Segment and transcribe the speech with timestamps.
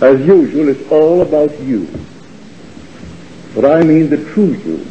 [0.00, 1.88] As usual, it's all about you.
[3.54, 4.86] But I mean the true you.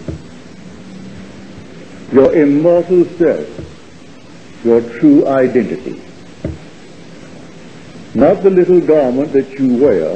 [2.11, 4.65] Your immortal self.
[4.65, 6.01] Your true identity.
[8.13, 10.15] Not the little garment that you wear,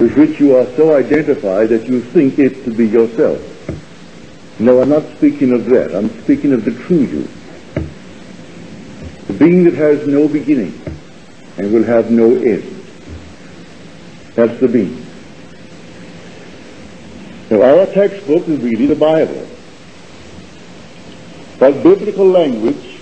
[0.00, 3.40] with which you are so identified that you think it to be yourself.
[4.58, 5.94] No, I'm not speaking of that.
[5.94, 7.28] I'm speaking of the true you.
[9.28, 10.80] The being that has no beginning
[11.56, 12.73] and will have no end.
[14.34, 15.06] That's the being.
[17.50, 19.46] Now, our textbook is really the Bible.
[21.58, 22.98] But biblical language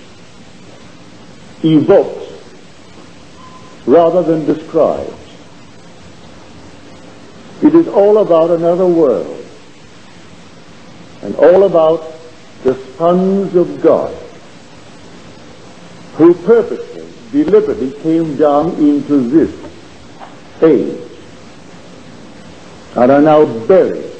[1.63, 2.23] evokes
[3.87, 5.11] rather than describes.
[7.63, 9.43] It is all about another world
[11.21, 12.13] and all about
[12.63, 14.13] the sons of God
[16.15, 19.51] who purposely, deliberately came down into this
[20.61, 21.12] age
[22.95, 24.11] and are now buried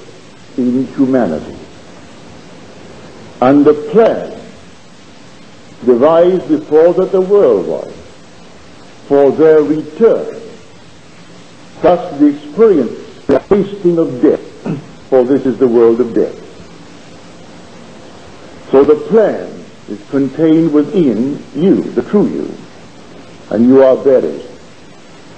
[0.58, 1.58] in humanity.
[3.42, 4.32] And the plan
[5.86, 7.94] devised before that the world was
[9.08, 10.42] for their return,
[11.82, 14.40] thus the experience, the tasting of death,
[15.10, 16.40] for this is the world of death.
[18.72, 22.58] So the plan is contained within you, the true you,
[23.50, 24.46] and you are buried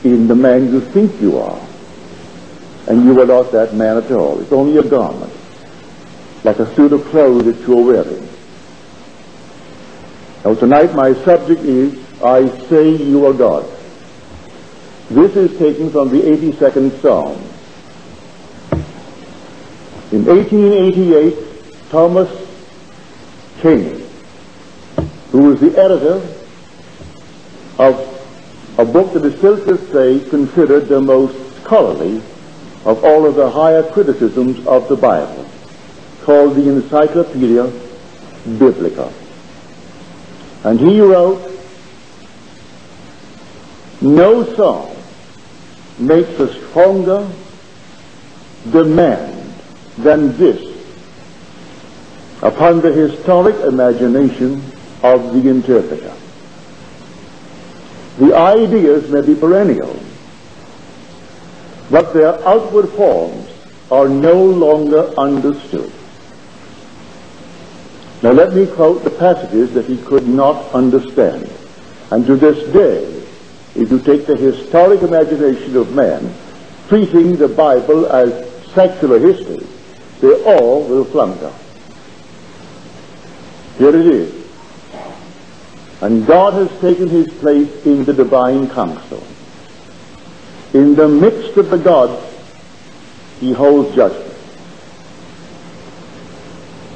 [0.04, 1.65] in the man you think you are.
[2.88, 4.40] And you are not that man at all.
[4.42, 5.34] It's only a garment,
[6.44, 8.30] like a suit of clothes that you're wearing.
[10.44, 13.66] Now tonight my subject is, I say you are God.
[15.10, 17.42] This is taken from the 82nd Psalm.
[20.12, 22.30] In 1888, Thomas
[23.62, 24.08] King,
[25.32, 26.22] who was the editor
[27.80, 32.22] of a book that is still to say considered the most scholarly
[32.86, 35.46] of all of the higher criticisms of the Bible,
[36.24, 37.72] called the Encyclopedia
[38.58, 39.12] Biblica.
[40.64, 41.42] And he wrote,
[44.02, 44.96] No psalm
[46.00, 47.30] makes a stronger
[48.72, 49.54] demand
[49.98, 50.76] than this
[52.42, 54.62] upon the historic imagination
[55.04, 56.14] of the interpreter.
[58.18, 59.94] The ideas may be perennial,
[61.90, 63.50] but their outward forms
[63.92, 65.92] are no longer understood.
[68.24, 71.50] Now let me quote the passages that he could not understand.
[72.12, 73.04] And to this day,
[73.76, 76.34] if you take the historic imagination of man,
[76.88, 79.66] treating the Bible as secular history,
[80.22, 81.54] they all will flounder.
[83.78, 84.46] Here it is.
[86.02, 89.24] And God has taken his place in the divine council.
[90.76, 92.22] In the midst of the gods,
[93.40, 94.36] he holds judgment.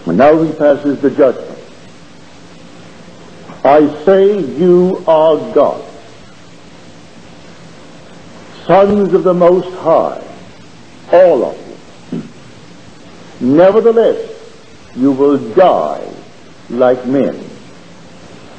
[0.05, 1.57] And now he passes the judgment.
[3.63, 5.81] I say you are God,
[8.65, 10.27] sons of the Most High,
[11.13, 12.21] all of you.
[13.39, 14.29] Nevertheless,
[14.93, 16.05] you will die
[16.69, 17.49] like men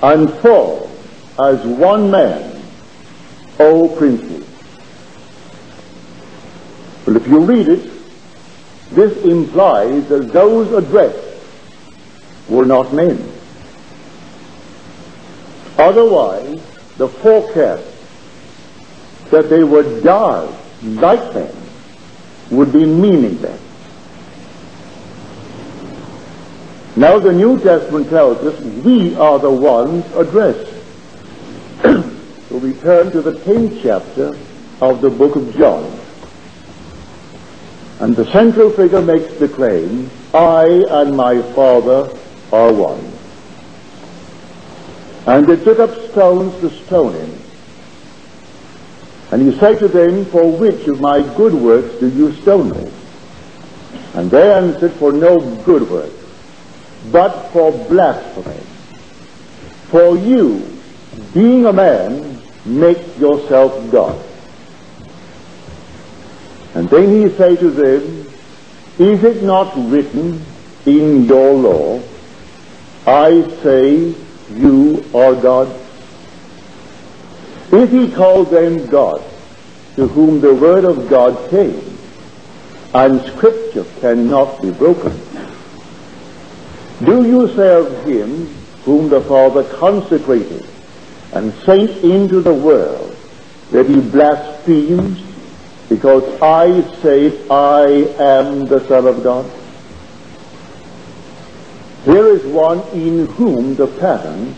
[0.03, 0.91] and fall
[1.39, 2.63] as one man,
[3.59, 4.40] O princes.
[7.11, 7.91] Well, if you read it,
[8.93, 11.43] this implies that those addressed
[12.49, 13.19] were not men.
[15.77, 16.63] Otherwise,
[16.99, 17.85] the forecast
[19.33, 21.53] that they would die like men
[22.53, 23.61] would be meaningless.
[26.95, 30.73] Now the New Testament tells us we are the ones addressed.
[32.49, 34.39] so we turn to the 10th chapter
[34.81, 36.00] of the book of John.
[38.01, 42.17] And the central figure makes the claim, I and my Father
[42.51, 43.13] are one.
[45.27, 47.39] And they took up stones to stone him.
[49.33, 52.91] And he said to them, For which of my good works do you stone me?
[54.15, 56.11] And they answered, For no good work,
[57.13, 58.65] but for blasphemy.
[59.91, 60.67] For you,
[61.35, 64.30] being a man, make yourself God.
[66.81, 68.27] And then he said to them,
[68.99, 70.41] Is it not written
[70.87, 72.03] in your law,
[73.07, 74.15] I say
[74.55, 75.69] you are God?
[77.71, 79.23] If he called them God,
[79.97, 81.99] to whom the word of God came,
[82.95, 85.13] and scripture cannot be broken,
[87.05, 88.47] do you serve him
[88.87, 90.67] whom the Father consecrated
[91.35, 93.15] and sent into the world
[93.71, 95.30] that he blasphemes
[95.91, 97.83] because I say I
[98.19, 99.45] am the Son of God?
[102.05, 104.55] Here is one in whom the pattern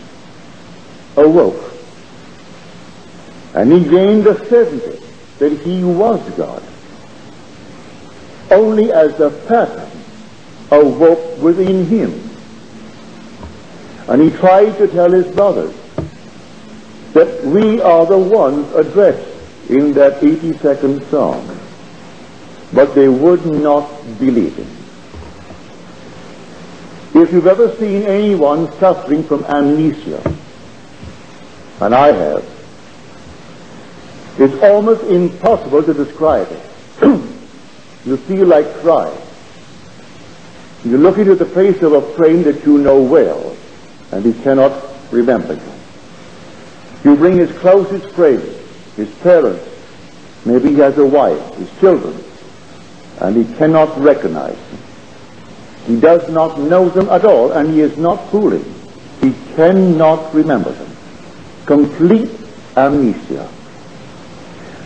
[1.17, 1.73] awoke.
[3.55, 5.03] And he gained the certainty
[5.39, 6.63] that he was God.
[8.51, 9.89] Only as the pattern
[10.69, 12.29] awoke within him.
[14.07, 15.75] And he tried to tell his brothers
[17.13, 19.32] that we are the ones addressed
[19.69, 21.59] in that 82nd Psalm.
[22.73, 23.87] But they would not
[24.19, 24.67] believe him.
[27.15, 30.21] If you've ever seen anyone suffering from amnesia,
[31.79, 32.43] and I have,
[34.39, 36.69] it's almost impossible to describe it.
[38.05, 39.21] you feel like crying.
[40.83, 43.55] You look into the face of a friend that you know well,
[44.11, 44.73] and he cannot
[45.11, 47.11] remember you.
[47.11, 48.52] You bring his closest friends,
[48.95, 49.67] his parents,
[50.45, 52.23] maybe he has a wife, his children,
[53.19, 54.79] and he cannot recognize them.
[55.87, 58.63] He does not know them at all, and he is not fooling.
[59.21, 60.95] He cannot remember them.
[61.65, 62.29] Complete
[62.75, 63.49] amnesia.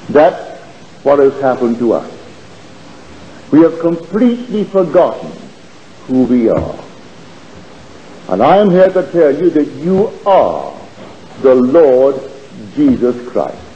[0.09, 0.59] That's
[1.03, 2.13] what has happened to us.
[3.51, 5.31] We have completely forgotten
[6.07, 6.79] who we are.
[8.29, 10.77] And I am here to tell you that you are
[11.41, 12.15] the Lord
[12.75, 13.66] Jesus Christ.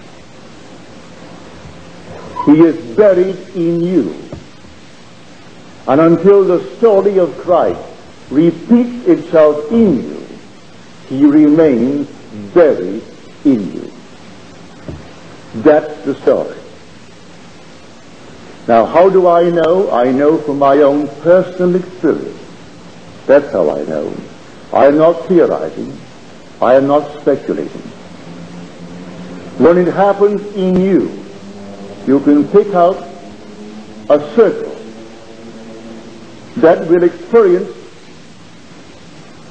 [2.45, 4.15] He is buried in you.
[5.87, 7.81] And until the story of Christ
[8.29, 10.27] repeats itself in you,
[11.07, 12.07] he remains
[12.53, 13.03] buried
[13.45, 13.91] in you.
[15.55, 16.57] That's the story.
[18.67, 19.91] Now, how do I know?
[19.91, 22.39] I know from my own personal experience.
[23.25, 24.15] That's how I know.
[24.71, 25.97] I am not theorizing.
[26.61, 27.81] I am not speculating.
[29.57, 31.20] When it happens in you,
[32.07, 32.95] you can pick out
[34.09, 34.75] a circle
[36.57, 37.77] that will experience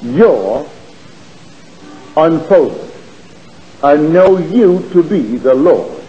[0.01, 0.69] your
[2.17, 2.93] unfoldment
[3.83, 6.03] and know you to be the Lord.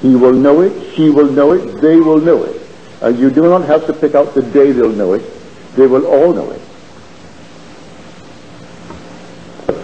[0.00, 2.60] He will know it, she will know it, they will know it.
[3.00, 5.22] And you do not have to pick out the day they'll know it.
[5.74, 6.60] They will all know it.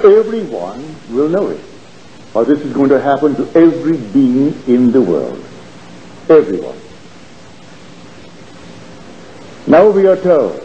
[0.05, 1.68] Everyone will know it.
[2.45, 5.45] This is going to happen to every being in the world.
[6.29, 6.79] Everyone.
[9.67, 10.61] Now we are told,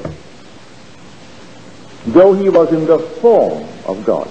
[2.07, 4.29] though he was in the form of God,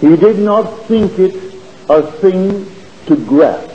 [0.00, 1.34] he did not think it
[1.88, 2.70] a thing
[3.06, 3.70] to grasp,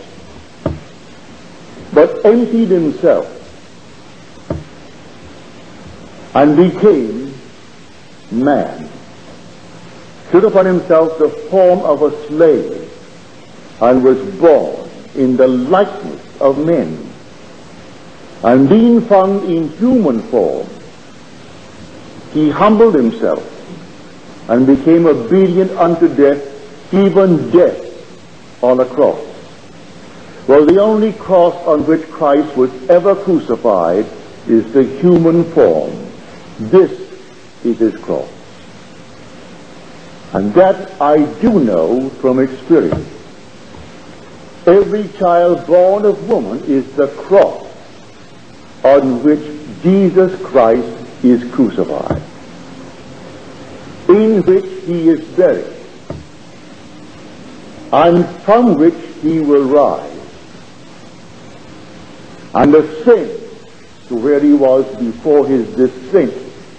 [1.94, 3.32] but emptied himself
[6.34, 7.34] and became
[8.32, 8.90] man,
[10.42, 12.92] took upon himself the form of a slave,
[13.82, 17.10] and was born in the likeness of men.
[18.44, 20.68] And being found in human form,
[22.34, 23.44] he humbled himself
[24.50, 27.82] and became obedient unto death, even death
[28.62, 29.24] on a cross.
[30.48, 34.06] Well, the only cross on which Christ was ever crucified
[34.50, 35.92] is the human form.
[36.60, 36.92] This
[37.64, 38.35] is his cross.
[40.34, 43.08] And that I do know from experience.
[44.68, 47.66] Every child born of woman is the cross
[48.84, 49.44] on which
[49.84, 52.22] Jesus Christ is crucified,
[54.10, 55.74] in which he is buried,
[57.94, 60.12] and from which he will rise.
[62.54, 63.40] And sin
[64.08, 66.34] to where he was before his descent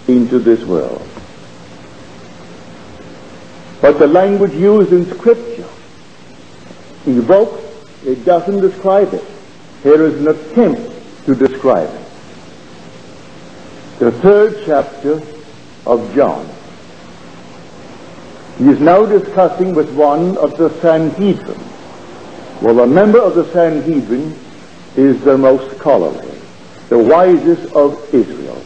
[0.09, 1.07] into this world.
[3.87, 5.69] But the language used in Scripture
[7.07, 7.63] evokes,
[8.05, 9.23] it doesn't describe it.
[9.85, 10.91] Here is an attempt
[11.27, 12.09] to describe it.
[14.01, 15.23] The third chapter
[15.87, 16.51] of John.
[18.59, 21.61] He is now discussing with one of the Sanhedrin.
[22.63, 24.37] Well, a member of the Sanhedrin
[24.97, 26.37] is the most scholarly,
[26.89, 28.61] the wisest of Israel,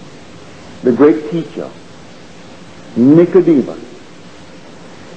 [0.83, 1.71] the great teacher,
[2.97, 3.90] Nicodemus.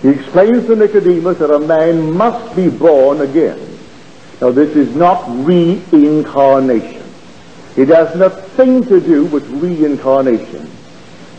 [0.03, 3.57] He explains to Nicodemus that a man must be born again.
[4.41, 7.03] Now, this is not reincarnation.
[7.77, 10.69] It has nothing to do with reincarnation.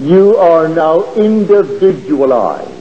[0.01, 2.73] You are now individualized,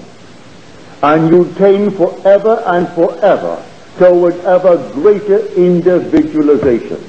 [1.04, 3.62] and you tend forever and forever
[3.98, 7.04] toward ever greater individualization.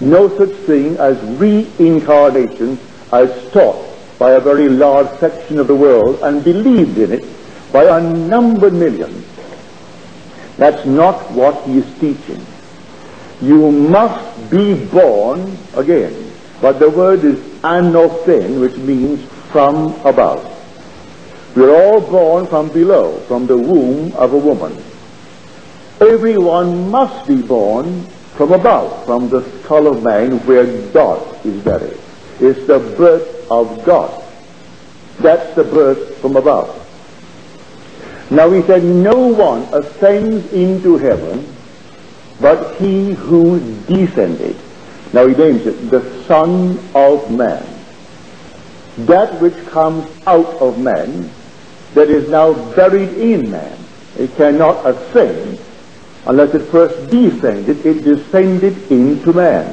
[0.00, 2.78] No such thing as reincarnation
[3.12, 3.84] as taught
[4.20, 7.24] by a very large section of the world and believed in it
[7.72, 9.26] by unnumbered millions.
[10.56, 12.44] That's not what he is teaching.
[13.40, 16.30] You must be born again.
[16.60, 20.44] But the word is anothen, which means from above.
[21.56, 24.76] We're all born from below, from the womb of a woman.
[26.00, 28.04] Everyone must be born
[28.36, 31.98] from above, from the skull of man where God is buried.
[32.40, 34.22] It's the birth of God.
[35.18, 36.76] That's the birth from above.
[38.30, 41.46] Now he said, no one ascends into heaven
[42.40, 44.56] but he who descended.
[45.12, 47.66] Now he names it the Son of Man.
[49.06, 51.30] That which comes out of man,
[51.94, 53.78] that is now buried in man.
[54.18, 55.58] It cannot ascend
[56.26, 57.84] unless it first descended.
[57.84, 59.66] It descended into man.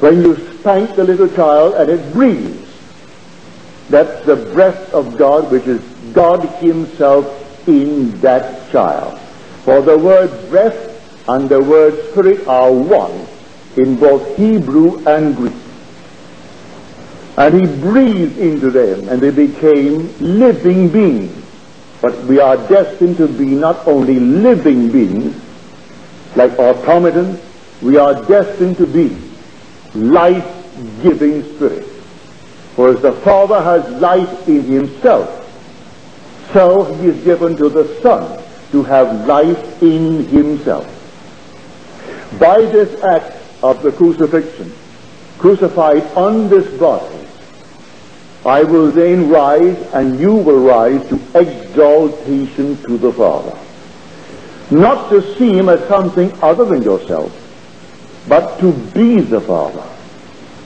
[0.00, 2.62] When you spank the little child and it breathes,
[3.88, 5.80] that's the breath of God, which is
[6.16, 9.20] God himself in that child.
[9.64, 13.26] For the word breath and the word spirit are one
[13.76, 15.52] in both Hebrew and Greek.
[17.36, 21.44] And he breathed into them and they became living beings.
[22.00, 25.36] But we are destined to be not only living beings,
[26.34, 27.40] like automatons,
[27.82, 29.14] we are destined to be
[29.94, 31.90] life-giving spirits.
[32.74, 35.42] For as the Father has life in himself,
[36.52, 40.86] so he is given to the Son to have life in himself.
[42.38, 44.72] By this act of the crucifixion,
[45.38, 47.26] crucified on this body,
[48.44, 53.56] I will then rise and you will rise to exaltation to the Father.
[54.70, 57.32] Not to see him as something other than yourself,
[58.28, 59.84] but to be the Father.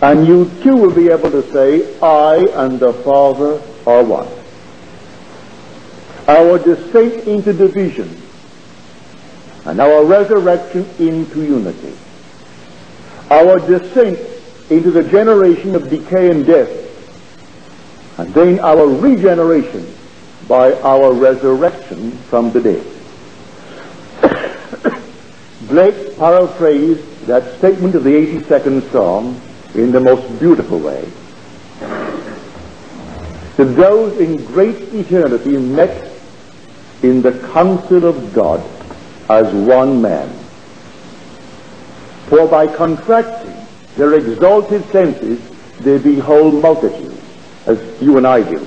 [0.02, 4.39] And you too will be able to say, I and the Father are one
[6.30, 8.08] our descent into division,
[9.64, 11.92] and our resurrection into unity.
[13.30, 14.16] Our descent
[14.70, 16.70] into the generation of decay and death,
[18.18, 19.92] and then our regeneration
[20.46, 22.86] by our resurrection from the dead.
[25.68, 29.40] Blake paraphrased that statement of the 82nd Psalm
[29.74, 31.08] in the most beautiful way.
[33.56, 36.09] To those in great eternity met
[37.02, 38.60] in the council of God
[39.28, 40.28] as one man.
[42.28, 43.56] For by contracting
[43.96, 45.40] their exalted senses,
[45.78, 47.20] they behold multitudes,
[47.66, 48.66] as you and I do.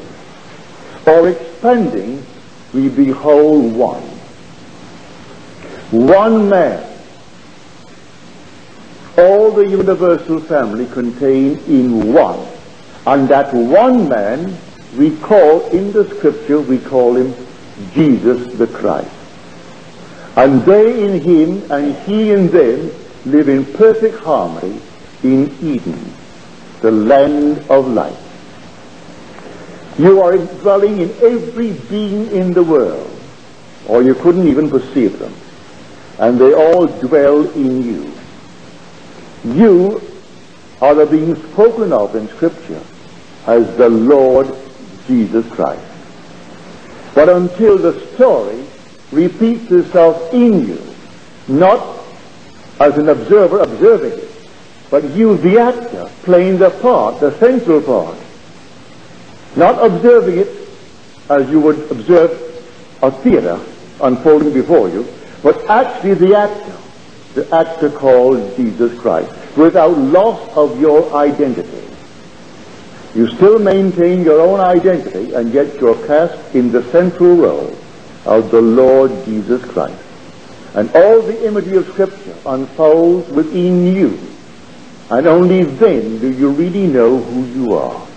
[1.05, 2.25] Or expanding,
[2.73, 4.01] we behold one.
[5.91, 6.89] One man.
[9.17, 12.47] All the universal family contained in one.
[13.05, 14.57] And that one man,
[14.97, 17.33] we call in the scripture, we call him
[17.93, 19.09] Jesus the Christ.
[20.35, 22.91] And they in him and he in them
[23.25, 24.79] live in perfect harmony
[25.23, 26.13] in Eden,
[26.81, 28.17] the land of light.
[29.97, 33.09] You are dwelling in every being in the world,
[33.87, 35.33] or you couldn't even perceive them.
[36.19, 38.11] And they all dwell in you.
[39.45, 40.01] You
[40.81, 42.81] are the being spoken of in Scripture
[43.45, 44.53] as the Lord
[45.07, 45.92] Jesus Christ.
[47.13, 48.65] But until the story
[49.11, 50.81] repeats itself in you,
[51.47, 52.03] not
[52.79, 54.29] as an observer observing it,
[54.89, 58.17] but you, the actor, playing the part, the central part,
[59.55, 60.67] not observing it
[61.29, 62.31] as you would observe
[63.01, 63.59] a theater
[64.01, 65.07] unfolding before you,
[65.41, 66.77] but actually the actor,
[67.35, 69.31] the actor called Jesus Christ.
[69.55, 71.82] without loss of your identity.
[73.15, 77.77] You still maintain your own identity, and yet you're cast in the central role
[78.25, 80.01] of the Lord Jesus Christ.
[80.73, 84.19] And all the imagery of Scripture unfolds within you.
[85.11, 88.07] And only then do you really know who you are.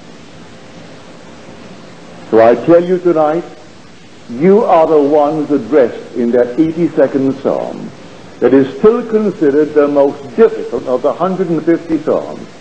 [2.30, 3.44] So I tell you tonight,
[4.30, 7.90] you are the ones addressed in that 82nd Psalm
[8.40, 12.55] that is still considered the most difficult of the 150 Psalms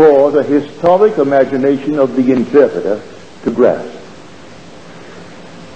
[0.00, 3.02] for the historic imagination of the interpreter
[3.42, 3.94] to grasp.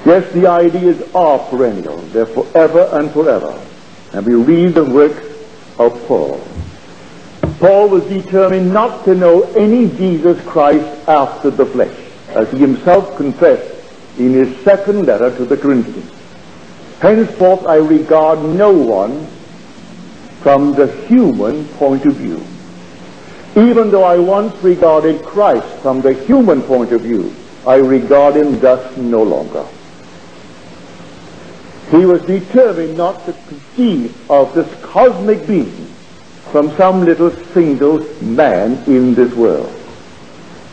[0.07, 1.99] Yes, the ideas are perennial.
[1.99, 3.53] They're forever and forever.
[4.15, 5.27] And we read the works
[5.79, 6.43] of Paul.
[7.59, 11.95] Paul was determined not to know any Jesus Christ after the flesh,
[12.29, 13.75] as he himself confessed
[14.19, 16.11] in his second letter to the Corinthians.
[17.01, 19.27] Henceforth I regard no one
[20.41, 22.43] from the human point of view.
[23.57, 27.35] Even though I once regarded Christ from the human point of view,
[27.67, 29.65] I regard him thus no longer.
[31.91, 35.87] He was determined not to conceive of this cosmic being
[36.51, 39.73] from some little single man in this world.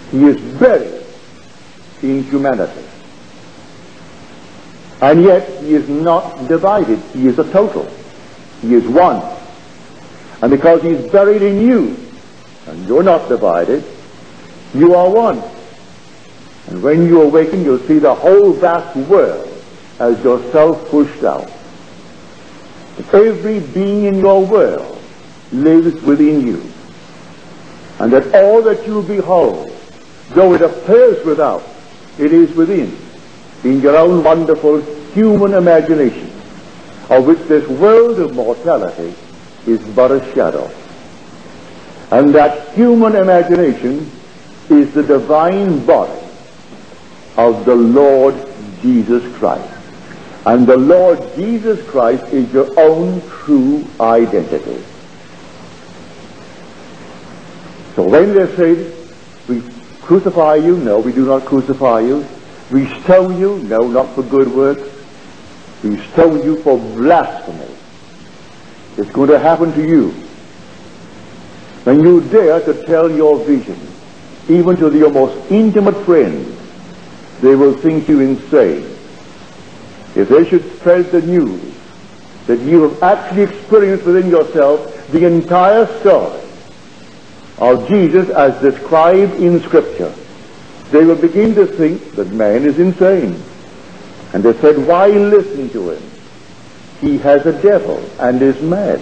[0.10, 1.04] He is buried
[2.02, 2.84] in humanity.
[5.02, 7.00] And yet he is not divided.
[7.14, 7.86] He is a total.
[8.62, 9.22] He is one.
[10.42, 12.01] And because he is buried in you,
[12.72, 13.84] and you're not divided,
[14.74, 15.42] you are one.
[16.68, 19.50] And when you awaken, you'll see the whole vast world
[20.00, 21.52] as yourself pushed out.
[23.12, 25.02] Every being in your world
[25.52, 26.64] lives within you.
[28.00, 29.76] And that all that you behold,
[30.30, 31.64] though it appears without,
[32.18, 32.98] it is within,
[33.66, 34.82] in your own wonderful
[35.14, 36.32] human imagination,
[37.10, 39.14] of which this world of mortality
[39.68, 40.72] is but a shadow.
[42.12, 44.10] And that human imagination
[44.70, 46.20] is the divine body
[47.38, 48.36] of the Lord
[48.82, 49.74] Jesus Christ.
[50.46, 54.84] And the Lord Jesus Christ is your own true identity.
[57.96, 58.92] So when they say,
[59.48, 59.62] we
[60.02, 62.26] crucify you, no, we do not crucify you.
[62.72, 64.90] We stone you, no, not for good works.
[65.84, 67.76] We stone you for blasphemy.
[68.98, 70.14] It's going to happen to you.
[71.84, 73.80] When you dare to tell your vision,
[74.48, 76.48] even to your most intimate friends,
[77.42, 78.84] they will think you insane.
[80.16, 81.74] If they should spread the news
[82.46, 86.42] that you have actually experienced within yourself the entire story
[87.58, 90.14] of Jesus as described in Scripture,
[90.92, 93.42] they will begin to think that man is insane.
[94.34, 96.04] And they said, why listen to him?
[97.00, 99.02] He has a devil and is mad.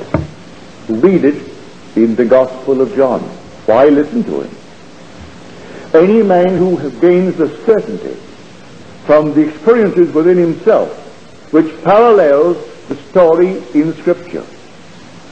[0.87, 1.48] Read it
[1.95, 3.21] in the Gospel of John.
[3.65, 4.55] Why listen to him?
[5.93, 8.19] Any man who gains the certainty
[9.05, 11.05] from the experiences within himself
[11.51, 14.45] which parallels the story in Scripture.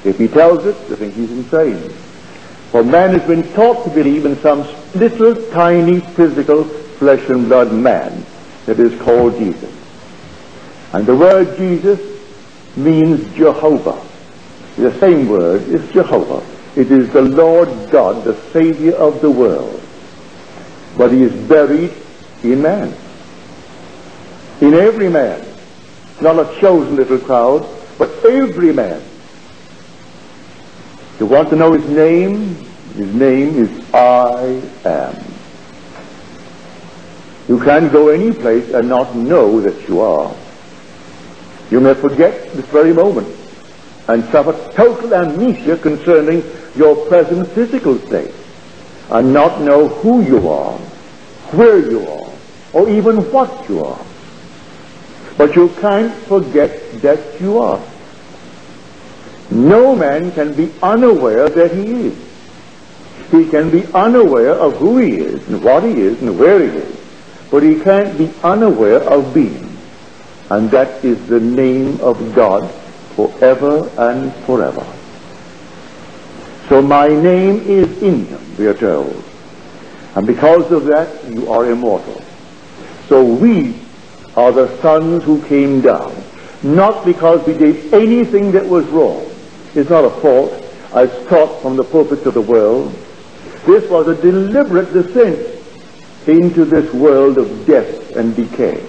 [0.03, 1.89] If he tells it, they think he's insane.
[2.71, 7.71] For man has been taught to believe in some little tiny physical flesh and blood
[7.71, 8.25] man
[8.65, 9.73] that is called Jesus.
[10.93, 11.99] And the word Jesus
[12.75, 14.06] means Jehovah.
[14.77, 16.45] The same word is Jehovah.
[16.79, 19.81] It is the Lord God, the Savior of the world.
[20.95, 21.91] But he is buried
[22.43, 22.93] in man.
[24.61, 25.43] In every man.
[26.21, 29.01] Not a chosen little crowd, but every man.
[31.19, 32.55] You want to know his name?
[32.93, 35.23] His name is I am.
[37.47, 40.35] You can't go any place and not know that you are.
[41.71, 43.36] You may forget this very moment
[44.07, 46.43] and suffer total amnesia concerning
[46.75, 48.33] your present physical state
[49.09, 50.77] and not know who you are,
[51.51, 52.31] where you are,
[52.73, 53.99] or even what you are.
[55.37, 57.81] But you can't forget that you are.
[59.51, 62.17] No man can be unaware that he is.
[63.31, 66.77] He can be unaware of who he is and what he is and where he
[66.77, 66.97] is,
[67.51, 69.77] but he can't be unaware of being.
[70.49, 72.69] And that is the name of God
[73.17, 74.85] forever and forever.
[76.69, 79.23] So my name is in him, we are told.
[80.15, 82.21] And because of that, you are immortal.
[83.07, 83.75] So we
[84.35, 86.15] are the sons who came down,
[86.61, 89.25] not because we did anything that was wrong.
[89.73, 90.51] It's not a fault,
[90.93, 92.93] as taught from the pulpits of the world.
[93.65, 95.39] This was a deliberate descent
[96.27, 98.85] into this world of death and decay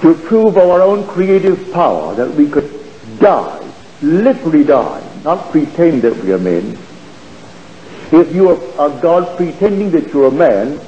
[0.00, 2.70] to prove our own creative power that we could
[3.18, 3.60] die,
[4.00, 6.78] literally die, not pretend that we are men.
[8.12, 10.80] If you are a God pretending that you're a man,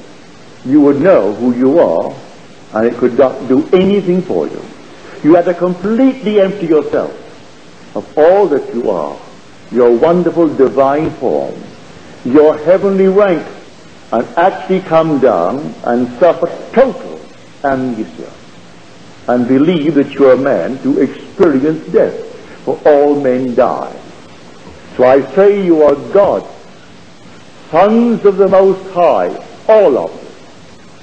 [0.65, 2.15] you would know who you are,
[2.73, 4.63] and it could not do anything for you.
[5.25, 7.13] You had to completely empty yourself
[7.97, 9.19] of all that you are,
[9.73, 11.61] your wonderful divine form,
[12.25, 13.47] your heavenly rank,
[14.13, 17.21] and actually come down and suffer total
[17.65, 18.33] amnesia
[19.31, 22.19] and believe that you're man to experience death,
[22.65, 23.97] for all men die.
[24.97, 26.47] So I say you are God,
[27.71, 29.31] sons of the Most High,
[29.69, 30.13] all of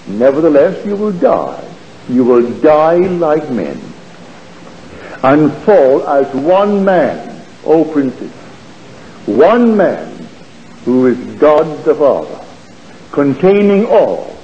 [0.08, 0.18] you.
[0.18, 1.64] Nevertheless, you will die.
[2.10, 3.82] You will die like men
[5.24, 8.32] and fall as one man, O princes,
[9.26, 10.28] one man
[10.86, 12.46] who is God the Father,
[13.12, 14.38] containing all,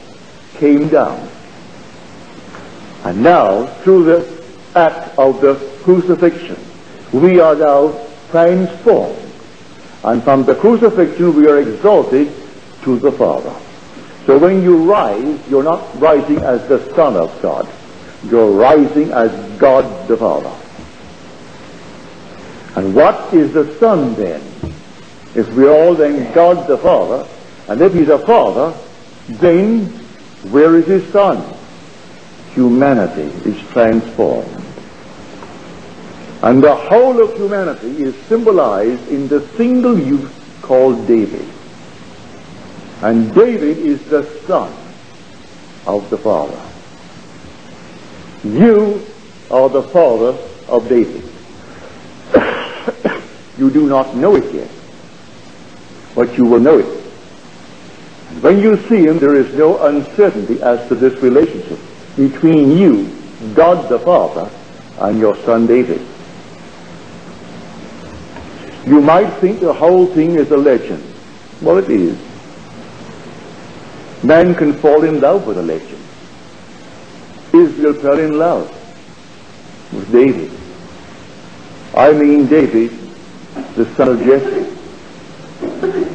[0.56, 1.30] came down.
[3.04, 4.44] And now, through the
[4.76, 6.58] act of the crucifixion,
[7.12, 8.00] we are now
[8.32, 9.20] transformed.
[10.04, 12.32] And from the crucifixion, we are exalted
[12.84, 13.54] to the Father.
[14.26, 17.68] So when you rise, you're not rising as the Son of God.
[18.26, 20.52] You're rising as God the Father.
[22.76, 24.42] And what is the Son then?
[25.36, 27.28] If we're all then God the Father,
[27.68, 28.78] and if He's a Father,
[29.28, 29.86] then
[30.52, 31.38] where is His Son?
[32.56, 34.64] Humanity is transformed.
[36.44, 41.48] And the whole of humanity is symbolized in the single youth called David.
[43.02, 44.72] And David is the son
[45.88, 46.62] of the Father.
[48.44, 49.02] You
[49.50, 50.38] are the father
[50.68, 51.24] of David.
[53.58, 54.70] you do not know it yet,
[56.14, 57.00] but you will know it.
[58.42, 61.80] When you see him, there is no uncertainty as to this relationship
[62.16, 63.16] between you,
[63.54, 64.50] God the Father,
[65.00, 66.02] and your son David.
[68.86, 71.04] You might think the whole thing is a legend.
[71.62, 72.18] Well, it is.
[74.24, 76.02] Man can fall in love with a legend.
[77.54, 78.70] Israel fell in love
[79.94, 80.52] with David.
[81.96, 82.92] I mean David,
[83.76, 84.70] the son of Jesse.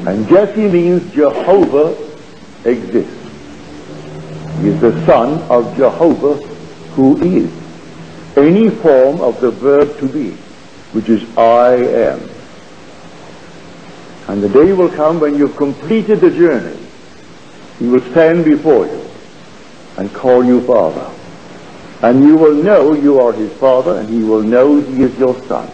[0.08, 1.96] And Jesse means Jehovah
[2.64, 3.17] exists.
[4.64, 6.34] Is the son of Jehovah
[6.94, 7.50] who is.
[8.36, 10.32] Any form of the verb to be,
[10.92, 12.20] which is I am.
[14.28, 16.78] And the day will come when you've completed the journey.
[17.78, 19.08] He will stand before you
[19.96, 21.08] and call you Father.
[22.02, 25.40] And you will know you are his Father, and he will know he is your
[25.44, 25.70] Son.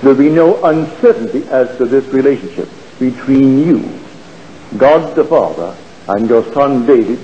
[0.00, 3.98] There will be no uncertainty as to this relationship between you,
[4.78, 5.76] God the Father,
[6.08, 7.18] and your Son David,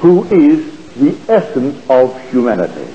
[0.00, 2.92] who is the essence of humanity.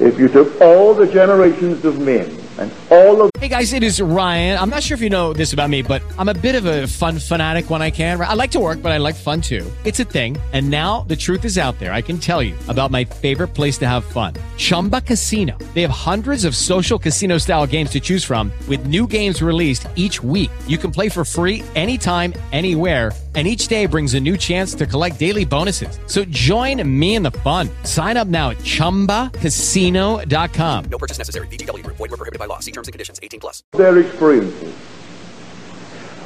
[0.00, 4.00] If you took all the generations of men and all of Hey guys, it is
[4.00, 4.58] Ryan.
[4.58, 6.86] I'm not sure if you know this about me, but I'm a bit of a
[6.86, 8.20] fun fanatic when I can.
[8.20, 9.64] I like to work, but I like fun too.
[9.84, 10.36] It's a thing.
[10.52, 11.92] And now the truth is out there.
[11.92, 14.34] I can tell you about my favorite place to have fun.
[14.56, 15.56] Chumba Casino.
[15.72, 19.86] They have hundreds of social casino style games to choose from with new games released
[19.94, 20.50] each week.
[20.66, 24.84] You can play for free anytime, anywhere and each day brings a new chance to
[24.84, 26.00] collect daily bonuses.
[26.06, 27.68] So join me in the fun.
[27.84, 30.84] Sign up now at ChumbaCasino.com.
[30.90, 31.46] No purchase necessary.
[31.46, 31.86] VGW.
[31.86, 32.58] Void were prohibited by law.
[32.58, 33.20] See terms and conditions.
[33.22, 33.62] 18 plus.
[33.74, 34.74] their experiences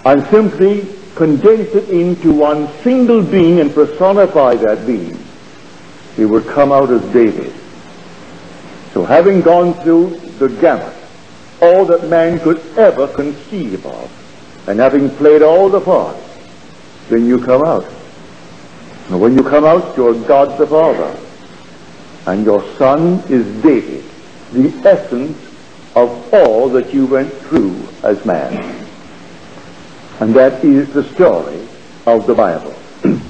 [0.05, 5.16] and simply condense it into one single being and personify that being,
[6.16, 7.53] he would come out as David.
[8.92, 10.96] So having gone through the gamut,
[11.61, 14.11] all that man could ever conceive of,
[14.68, 16.21] and having played all the parts,
[17.08, 17.84] then you come out.
[19.08, 21.18] And when you come out, you're God the Father.
[22.26, 24.04] And your son is David,
[24.52, 25.36] the essence
[25.94, 28.86] of all that you went through as man.
[30.20, 31.66] And that is the story
[32.06, 32.74] of the Bible.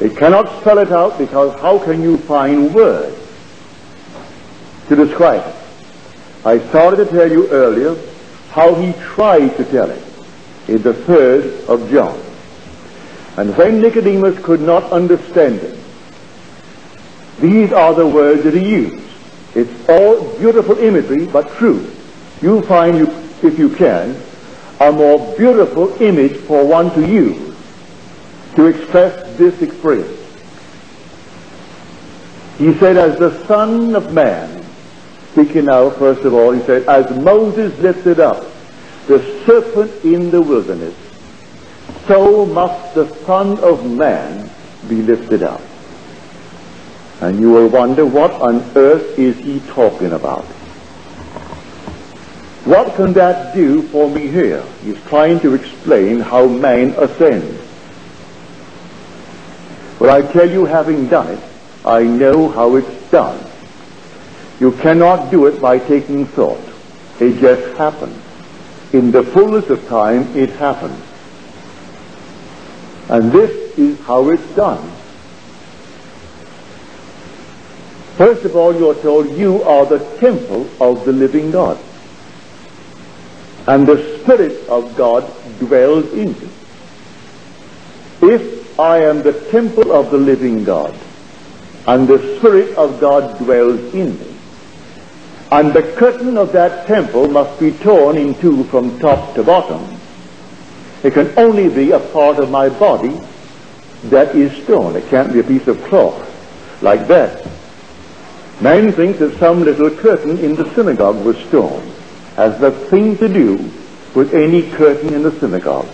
[0.00, 3.16] it cannot spell it out because how can you find words
[4.88, 5.56] to describe it?
[6.44, 7.96] I started to tell you earlier
[8.50, 10.02] how he tried to tell it
[10.68, 12.25] in the third of John.
[13.36, 15.78] And when Nicodemus could not understand it,
[17.40, 19.04] these are the words that he used.
[19.54, 21.90] It's all beautiful imagery, but true.
[22.40, 23.06] You'll find, you,
[23.42, 24.20] if you can,
[24.80, 27.54] a more beautiful image for one to use
[28.54, 30.12] to express this experience.
[32.56, 34.64] He said, as the Son of Man,
[35.32, 38.46] speaking now, first of all, he said, as Moses lifted up
[39.08, 40.94] the serpent in the wilderness,
[42.06, 44.50] so must the Son of Man
[44.88, 45.60] be lifted up.
[47.20, 50.44] And you will wonder what on earth is he talking about?
[52.66, 54.62] What can that do for me here?
[54.82, 57.62] He's trying to explain how man ascends.
[59.98, 61.40] But I tell you, having done it,
[61.84, 63.38] I know how it's done.
[64.58, 66.60] You cannot do it by taking thought.
[67.20, 68.20] It just happens.
[68.92, 71.05] In the fullness of time, it happens.
[73.08, 74.90] And this is how it's done.
[78.16, 81.78] First of all, you're told you are the temple of the living God.
[83.68, 86.48] And the Spirit of God dwells in you.
[88.22, 90.94] If I am the temple of the living God,
[91.86, 94.34] and the Spirit of God dwells in me,
[95.52, 99.95] and the curtain of that temple must be torn in two from top to bottom,
[101.02, 103.20] it can only be a part of my body
[104.04, 104.96] that is stone.
[104.96, 106.22] It can't be a piece of cloth
[106.82, 107.46] like that.
[108.60, 111.82] Man thinks that some little curtain in the synagogue was stone.
[112.36, 113.70] Has nothing to do
[114.14, 115.88] with any curtain in the synagogue.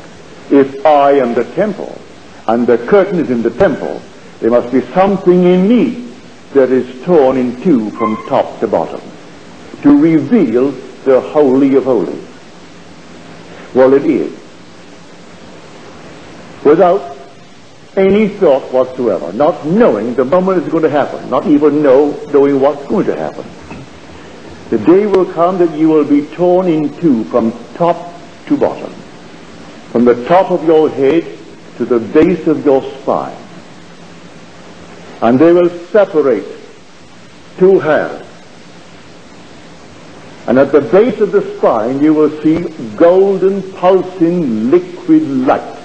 [0.50, 2.00] If I am the temple
[2.46, 4.00] and the curtain is in the temple,
[4.40, 6.12] there must be something in me
[6.52, 9.00] that is torn in two from top to bottom
[9.82, 10.70] to reveal
[11.04, 12.28] the Holy of Holies.
[13.74, 14.41] Well, it is.
[16.64, 17.18] Without
[17.96, 22.60] any thought whatsoever, not knowing the moment it's going to happen, not even know, knowing
[22.60, 23.44] what's going to happen.
[24.70, 28.14] The day will come that you will be torn in two from top
[28.46, 28.92] to bottom,
[29.90, 31.24] from the top of your head
[31.76, 33.36] to the base of your spine.
[35.20, 36.46] And they will separate
[37.58, 38.28] two halves.
[40.46, 42.62] And at the base of the spine you will see
[42.96, 45.81] golden pulsing liquid light.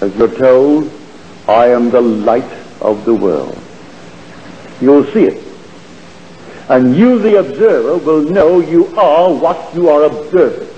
[0.00, 0.90] As you're told,
[1.48, 3.58] I am the light of the world.
[4.80, 5.44] You'll see it.
[6.68, 10.68] And you, the observer, will know you are what you are observing.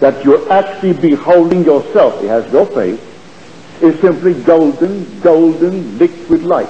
[0.00, 2.22] That you're actually beholding yourself.
[2.22, 3.00] It has no face.
[3.80, 6.68] It's simply golden, golden, liquid light.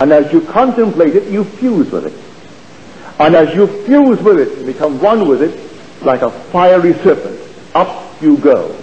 [0.00, 3.18] And as you contemplate it, you fuse with it.
[3.18, 7.40] And as you fuse with it and become one with it, like a fiery serpent,
[7.74, 8.76] up you go.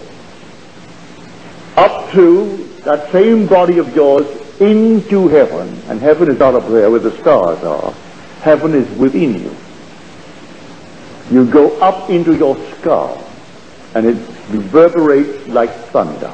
[1.75, 4.25] Up to that same body of yours
[4.61, 5.67] into heaven.
[5.87, 7.91] And heaven is not up there where the stars are.
[8.41, 9.55] Heaven is within you.
[11.31, 13.23] You go up into your skull,
[13.95, 14.15] and it
[14.51, 16.31] reverberates like thunder.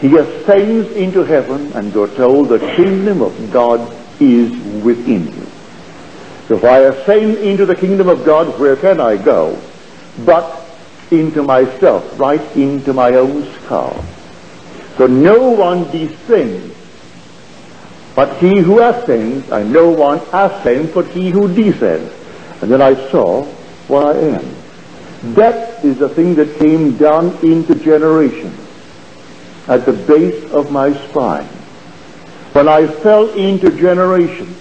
[0.00, 3.80] He ascends into heaven, and you're told the kingdom of God
[4.20, 4.52] is
[4.84, 5.46] within you.
[6.46, 9.60] So if I ascend into the kingdom of God, where can I go?
[10.24, 10.67] But
[11.10, 14.04] into myself, right into my own skull.
[14.96, 16.74] So no one descends
[18.18, 22.12] but he who ascends, and no one ascends but he who descends.
[22.60, 23.44] And then I saw
[23.86, 24.56] what I am.
[25.34, 28.52] That is the thing that came down into generation
[29.68, 31.44] at the base of my spine.
[32.54, 34.52] When I fell into generation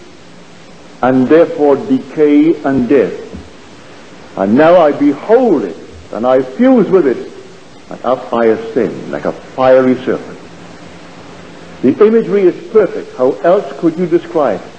[1.01, 3.17] and therefore decay and death.
[4.37, 5.77] And now I behold it
[6.11, 7.31] and I fuse with it
[7.89, 10.39] and up I ascend like a fiery serpent.
[11.81, 13.15] The imagery is perfect.
[13.17, 14.71] How else could you describe it?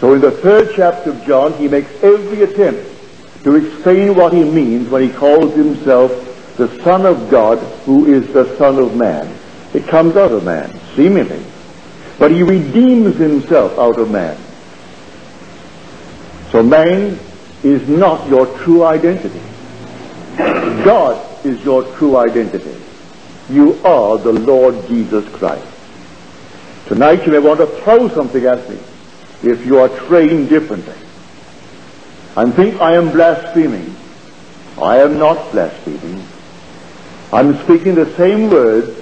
[0.00, 2.88] So in the third chapter of John, he makes every attempt
[3.44, 6.12] to explain what he means when he calls himself
[6.56, 9.32] the Son of God, who is the Son of Man.
[9.74, 11.42] It comes out of man, seemingly.
[12.18, 14.38] But he redeems himself out of man.
[16.50, 17.18] So man
[17.62, 19.40] is not your true identity.
[20.38, 22.76] God is your true identity.
[23.50, 25.66] You are the Lord Jesus Christ.
[26.86, 28.78] Tonight you may want to throw something at me
[29.42, 30.94] if you are trained differently
[32.36, 33.94] and think I am blaspheming.
[34.80, 36.24] I am not blaspheming.
[37.32, 38.96] I'm speaking the same words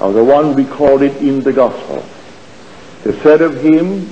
[0.00, 2.04] of the one recorded in the gospel.
[3.04, 4.10] It said of him,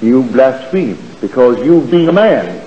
[0.00, 2.66] you blaspheme because you being a man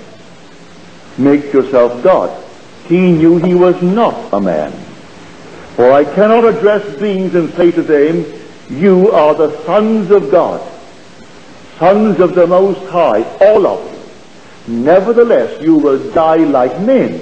[1.18, 2.44] make yourself God.
[2.88, 4.72] He knew he was not a man.
[5.76, 8.24] For I cannot address beings and say to them,
[8.70, 10.60] you are the sons of God,
[11.78, 13.92] sons of the Most High, all of
[14.66, 14.78] you.
[14.82, 17.18] Nevertheless, you will die like men.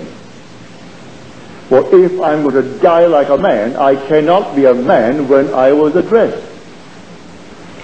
[1.69, 5.53] For if I'm going to die like a man, I cannot be a man when
[5.53, 6.45] I was addressed.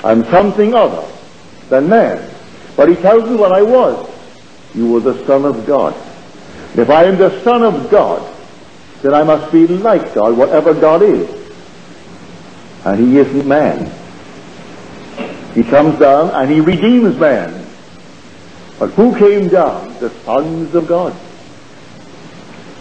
[0.04, 1.06] I'm something other
[1.68, 2.28] than man.
[2.76, 4.08] But he tells me what I was.
[4.74, 5.94] You were the Son of God.
[6.74, 8.22] If I am the Son of God,
[9.02, 11.28] then I must be like God, whatever God is.
[12.84, 13.92] And he isn't man.
[15.54, 17.66] He comes down and he redeems man.
[18.78, 19.98] But who came down?
[20.00, 21.14] The sons of God.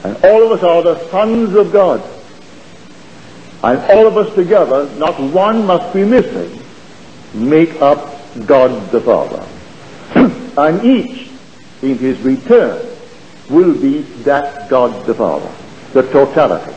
[0.04, 2.02] And all of us are the sons of God.
[3.64, 6.60] And all of us together, not one must be missing,
[7.34, 9.46] make up God the Father.
[10.58, 11.30] and each,
[11.84, 12.91] in his return,
[13.52, 15.52] will be that God the Father,
[15.94, 16.74] the totality.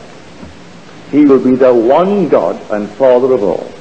[1.10, 3.72] He will be the one God and Father of all.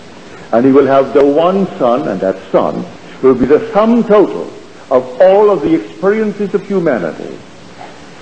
[0.51, 2.85] And he will have the one Son, and that Son
[3.23, 4.43] will be the sum total
[4.91, 7.35] of all of the experiences of humanity,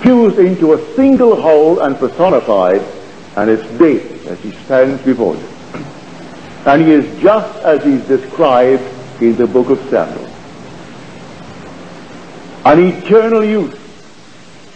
[0.00, 2.80] fused into a single whole and personified,
[3.36, 5.48] and it's David as he stands before you.
[6.64, 8.82] And he is just as he's described
[9.20, 10.30] in the book of Samuel.
[12.64, 13.81] An eternal youth.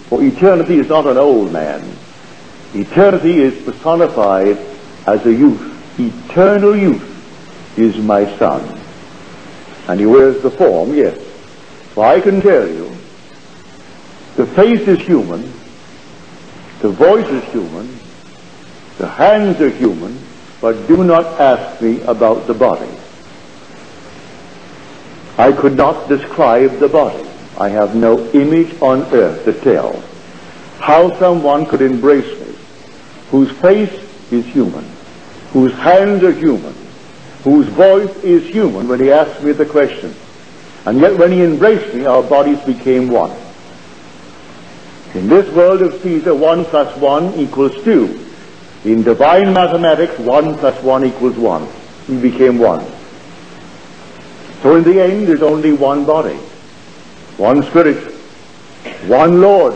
[0.09, 1.97] For eternity is not an old man.
[2.75, 4.59] Eternity is personified
[5.07, 5.99] as a youth.
[5.99, 8.81] Eternal youth is my son.
[9.89, 11.19] And he wears the form, yes.
[11.95, 12.89] For I can tell you,
[14.37, 15.43] the face is human,
[16.81, 17.99] the voice is human,
[18.99, 20.19] the hands are human,
[20.61, 22.91] but do not ask me about the body.
[25.39, 27.26] I could not describe the body.
[27.59, 30.03] I have no image on earth to tell
[30.79, 32.47] how someone could embrace me
[33.31, 33.93] whose face
[34.31, 34.85] is human,
[35.53, 36.75] whose hands are human,
[37.43, 40.15] whose voice is human when he asked me the question.
[40.85, 43.37] And yet when he embraced me, our bodies became one.
[45.15, 48.25] In this world of Caesar, one plus one equals two.
[48.85, 51.67] In divine mathematics, one plus one equals one.
[52.09, 52.85] We became one.
[54.63, 56.39] So in the end, there's only one body,
[57.37, 58.13] one spirit,
[59.07, 59.75] one Lord,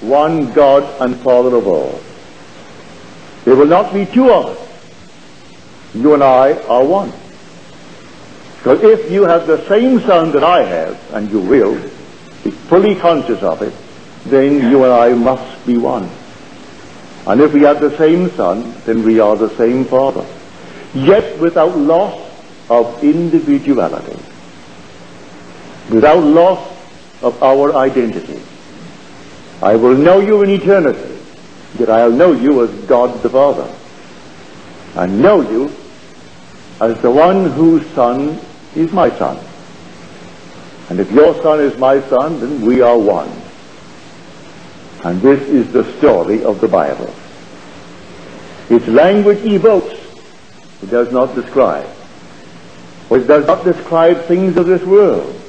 [0.00, 2.00] one God and Father of all.
[3.44, 5.94] There will not be two of us.
[5.94, 7.12] You and I are one.
[8.58, 11.74] Because if you have the same son that I have, and you will,
[12.42, 13.74] be fully conscious of it,
[14.24, 16.08] then you and I must be one.
[17.26, 20.26] And if we have the same son, then we are the same father.
[20.94, 22.20] Yet without loss
[22.70, 24.18] of individuality.
[25.90, 26.73] Without loss
[27.24, 28.40] of our identity.
[29.62, 31.18] I will know you in eternity,
[31.78, 33.72] yet I'll know you as God the Father.
[34.94, 35.72] I know you
[36.80, 38.38] as the one whose son
[38.76, 39.42] is my son.
[40.90, 43.30] And if your son is my son, then we are one.
[45.02, 47.12] And this is the story of the Bible.
[48.68, 49.98] Its language evokes,
[50.82, 51.86] it does not describe.
[53.08, 55.40] For it does not describe things of this world.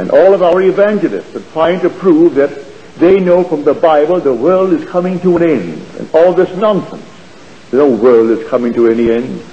[0.00, 2.48] And all of our evangelists are trying to prove that
[2.96, 5.82] they know from the Bible the world is coming to an end.
[5.98, 7.04] And all this nonsense.
[7.70, 9.44] No world is coming to any end.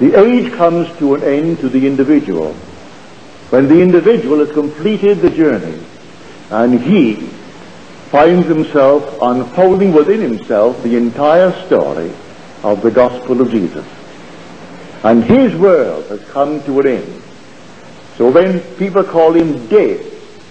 [0.00, 2.54] The age comes to an end to the individual.
[3.50, 5.78] When the individual has completed the journey
[6.50, 7.14] and he
[8.10, 12.12] finds himself unfolding within himself the entire story
[12.64, 13.86] of the gospel of Jesus.
[15.04, 17.23] And his world has come to an end.
[18.16, 20.04] So when people call him dead,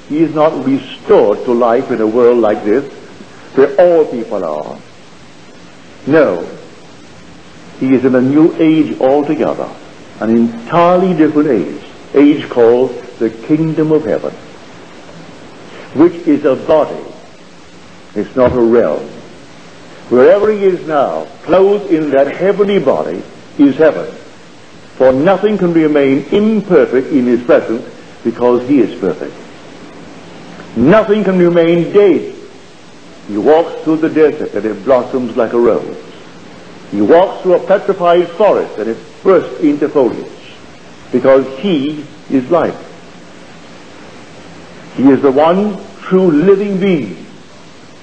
[0.10, 2.92] he is not restored to life in a world like this,
[3.56, 4.78] where all people are.
[6.06, 6.46] No.
[7.80, 9.70] He is in a new age altogether,
[10.20, 14.34] an entirely different age, age called the kingdom of heaven,
[15.96, 17.04] which is a body.
[18.16, 19.08] It's not a realm.
[20.10, 23.24] Wherever he is now, clothed in that heavenly body,
[23.58, 24.14] is heaven.
[24.98, 27.84] For nothing can remain imperfect in his presence
[28.24, 29.34] because he is perfect.
[30.78, 32.36] Nothing can remain dead.
[33.28, 35.98] He walks through the desert and it blossoms like a rose.
[36.92, 40.30] He walks through a petrified forest and it bursts into foliage
[41.12, 42.78] because he is life.
[44.96, 47.26] He is the one true living being.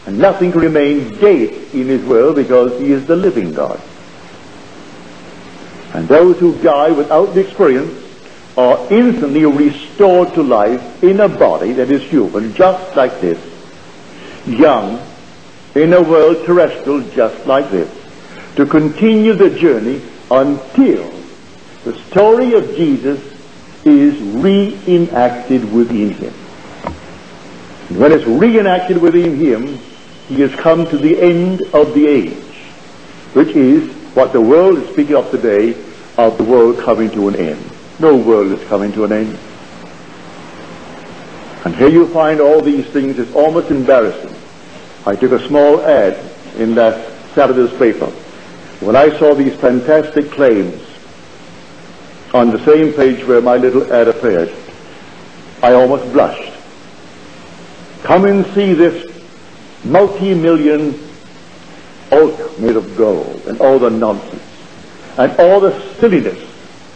[0.07, 3.81] And nothing can remain dead in his world because he is the living God.
[5.95, 7.93] And those who die without the experience
[8.57, 13.39] are instantly restored to life in a body that is human, just like this,
[14.47, 15.01] young,
[15.75, 17.91] in a world terrestrial just like this,
[18.57, 21.11] to continue the journey until
[21.85, 23.21] the story of Jesus
[23.85, 26.35] is reenacted within him.
[27.89, 29.79] And when it's reenacted within him,
[30.29, 32.35] he has come to the end of the age,
[33.33, 35.77] which is what the world is speaking of today,
[36.19, 37.71] of the world coming to an end.
[37.99, 39.39] No world is coming to an end.
[41.65, 43.19] And here you find all these things.
[43.19, 44.35] It's almost embarrassing.
[45.07, 46.19] I took a small ad
[46.57, 48.07] in that Saturday's paper.
[48.81, 50.83] When I saw these fantastic claims
[52.33, 54.53] on the same page where my little ad appeared,
[55.63, 56.53] I almost blushed.
[58.03, 59.07] Come and see this
[59.85, 60.95] multi-million
[62.11, 64.43] altar made of gold and all the nonsense
[65.17, 66.39] and all the silliness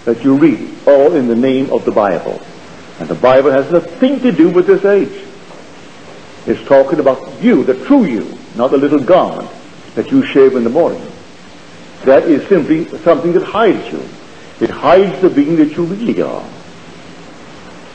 [0.04, 2.40] that you read, all in the name of the Bible.
[3.00, 5.24] And the Bible has nothing to do with this age.
[6.46, 9.50] It's talking about you, the true you, not the little garment
[9.94, 11.04] that you shave in the morning.
[12.04, 14.06] That is simply something that hides you.
[14.60, 16.44] It hides the being that you really are.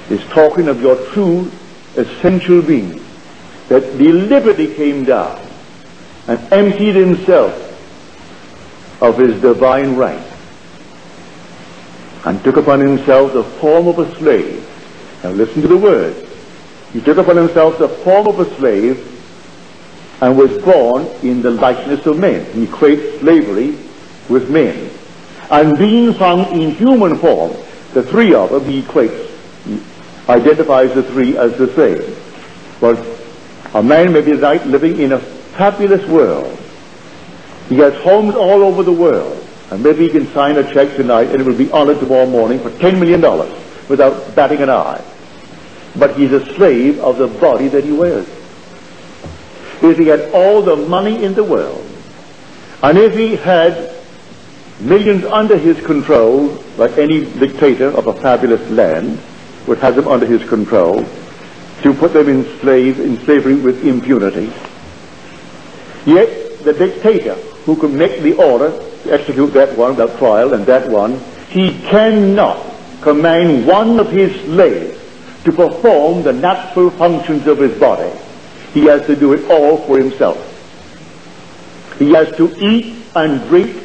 [0.09, 1.51] It's talking of your true
[1.95, 3.01] essential being
[3.67, 5.48] that deliberately came down
[6.29, 7.51] and emptied himself
[9.01, 10.23] of his divine right
[12.25, 14.63] and took upon himself the form of a slave.
[15.23, 16.29] Now listen to the words.
[16.93, 19.03] He took upon himself the form of a slave
[20.21, 22.45] and was born in the likeness of men.
[22.53, 23.75] He equates slavery
[24.29, 24.91] with men.
[25.49, 27.53] And being found in human form,
[27.95, 29.31] the three of them, he equates,
[29.65, 29.81] he
[30.29, 32.15] identifies the three as the same.
[32.79, 33.03] But
[33.73, 36.57] a man may be right living in a fabulous world.
[37.67, 39.45] He has homes all over the world.
[39.71, 42.59] And maybe he can sign a check tonight and it will be honored tomorrow morning
[42.59, 43.21] for $10 million
[43.89, 45.03] without batting an eye.
[45.97, 48.25] But he's a slave of the body that he wears.
[49.81, 51.85] If he had all the money in the world,
[52.81, 53.93] and if he had
[54.79, 59.19] millions under his control, like any dictator of a fabulous land
[59.67, 61.03] would have them under his control,
[61.83, 64.51] to put them in slave in slavery with impunity.
[66.09, 67.35] Yet the dictator
[67.65, 68.71] who can make the order
[69.03, 72.65] to execute that one without trial and that one, he cannot
[73.01, 74.99] command one of his slaves
[75.43, 78.11] to perform the natural functions of his body.
[78.73, 80.37] He has to do it all for himself.
[81.99, 83.75] He has to eat and drink.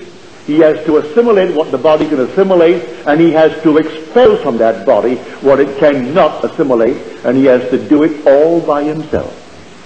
[0.46, 4.56] He has to assimilate what the body can assimilate, and he has to expel from
[4.58, 9.32] that body what it cannot assimilate, and he has to do it all by himself.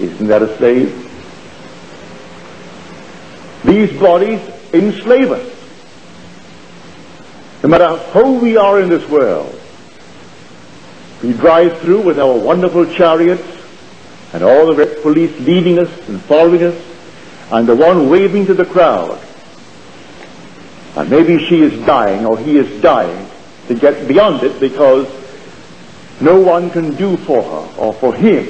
[0.01, 1.08] Isn't that a slave?
[3.65, 4.41] These bodies
[4.73, 5.55] enslave us.
[7.63, 9.59] No matter how we are in this world,
[11.23, 13.43] we drive through with our wonderful chariots
[14.33, 16.85] and all the red police leading us and following us,
[17.51, 19.19] and the one waving to the crowd.
[20.97, 23.29] And maybe she is dying or he is dying
[23.69, 25.09] to get beyond it because
[26.21, 28.45] no one can do for her or for him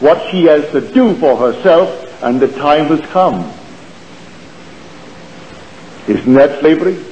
[0.00, 3.52] what she has to do for herself, and the time has come.
[6.08, 7.02] Isn't that slavery?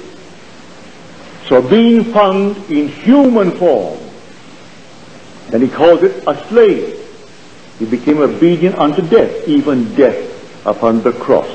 [1.49, 3.99] So being found in human form,
[5.53, 6.99] and he calls it a slave.
[7.79, 11.49] He became obedient unto death, even death upon the cross.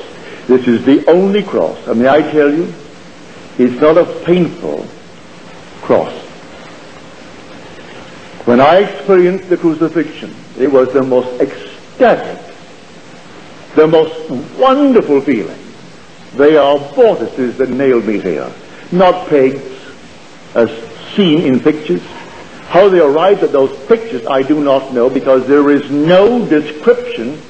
[0.46, 1.78] This is the only cross.
[1.86, 2.72] And may I tell you,
[3.58, 4.86] it's not a painful
[5.82, 6.12] cross.
[8.44, 12.54] When I experienced the crucifixion, it was the most ecstatic,
[13.74, 15.57] the most wonderful feeling.
[16.34, 18.52] They are vortices that nailed me here,
[18.92, 19.62] not pegs
[20.54, 20.70] as
[21.14, 22.02] seen in pictures.
[22.68, 27.40] How they arrived at those pictures, I do not know because there is no description,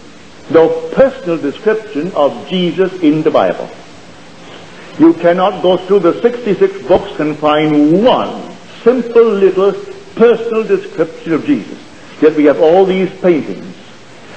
[0.50, 3.68] no personal description of Jesus in the Bible.
[4.98, 9.72] You cannot go through the 66 books and find one simple little
[10.14, 11.78] personal description of Jesus.
[12.20, 13.76] Yet we have all these paintings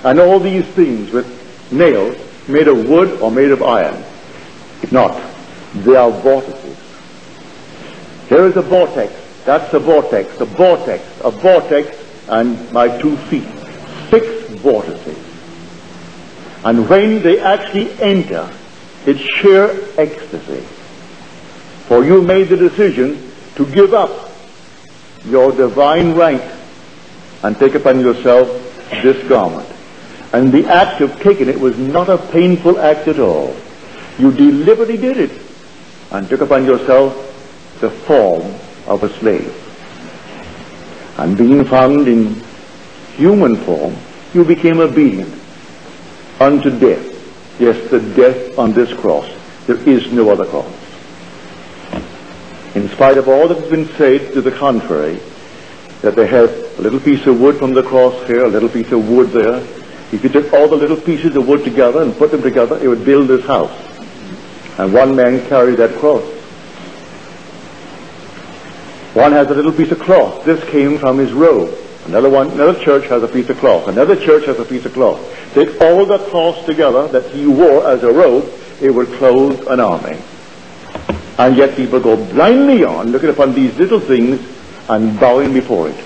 [0.03, 1.27] and all these things with
[1.71, 2.17] nails
[2.47, 4.03] made of wood or made of iron.
[4.89, 5.21] Not.
[5.73, 6.77] They are vortices.
[8.29, 9.13] Here is a vortex.
[9.45, 13.47] That's a vortex, a vortex, a vortex, and my two feet.
[14.09, 15.17] Six vortices.
[16.63, 18.49] And when they actually enter,
[19.05, 20.61] it's sheer ecstasy.
[21.87, 24.31] For you made the decision to give up
[25.25, 26.41] your divine rank
[27.43, 28.47] and take upon yourself
[29.01, 29.67] this garment.
[30.33, 33.55] And the act of taking it was not a painful act at all.
[34.21, 35.31] You deliberately did it
[36.11, 37.11] and took upon yourself
[37.81, 38.43] the form
[38.85, 39.51] of a slave.
[41.17, 42.35] And being found in
[43.15, 43.95] human form,
[44.35, 45.33] you became obedient
[46.39, 47.59] unto death.
[47.59, 49.27] Yes, the death on this cross.
[49.65, 50.71] There is no other cross.
[52.75, 55.19] In spite of all that has been said to the contrary,
[56.01, 58.91] that they had a little piece of wood from the cross here, a little piece
[58.91, 59.57] of wood there.
[60.11, 62.87] If you took all the little pieces of wood together and put them together, it
[62.87, 63.90] would build this house.
[64.81, 66.23] And one man carried that cross.
[69.13, 70.43] One has a little piece of cloth.
[70.43, 71.77] This came from his robe.
[72.05, 73.87] Another one, another church has a piece of cloth.
[73.87, 75.21] Another church has a piece of cloth.
[75.53, 78.51] Take all the cloths together that he wore as a robe,
[78.81, 80.17] it would clothe an army.
[81.37, 84.41] And yet people go blindly on, looking upon these little things
[84.89, 86.05] and bowing before it.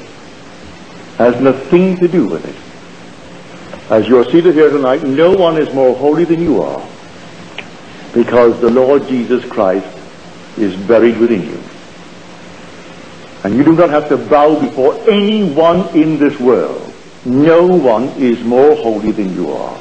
[1.18, 3.90] has nothing to do with it.
[3.90, 6.86] As you're seated here tonight, no one is more holy than you are
[8.16, 9.86] because the Lord Jesus Christ
[10.58, 11.60] is buried within you.
[13.44, 16.82] And you do not have to bow before anyone in this world.
[17.26, 19.80] No one is more holy than you are.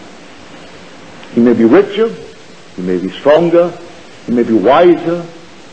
[1.32, 2.09] He may be richer,
[2.74, 3.72] he may be stronger,
[4.26, 5.24] he may be wiser,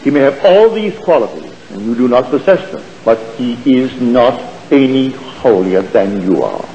[0.04, 4.00] he may have all these qualities, and you do not possess them, but he is
[4.00, 4.40] not
[4.72, 6.66] any holier than you are.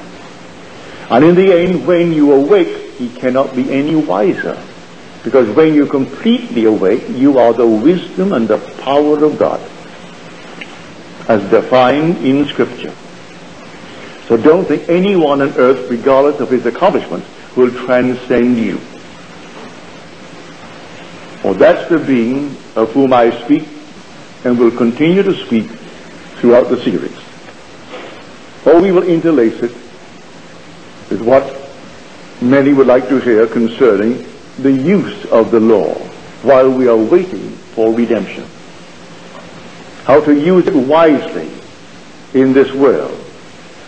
[1.09, 4.61] And in the end, when you awake, he cannot be any wiser.
[5.27, 9.59] Because when you completely awake, you are the wisdom and the power of God,
[11.27, 12.95] as defined in Scripture.
[14.27, 18.77] So don't think anyone on earth, regardless of his accomplishments, will transcend you.
[21.41, 23.67] For that's the being of whom I speak
[24.45, 25.65] and will continue to speak
[26.39, 27.17] throughout the series.
[28.65, 29.73] Or we will interlace it
[31.09, 31.69] with what
[32.41, 34.25] many would like to hear concerning
[34.57, 35.93] the use of the law
[36.43, 38.45] while we are waiting for redemption.
[40.05, 41.51] How to use it wisely
[42.33, 43.19] in this world